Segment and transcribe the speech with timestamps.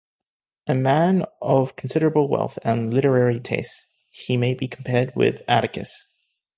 [0.65, 6.07] A man of considerable wealth and literary tastes, he may be compared with Atticus.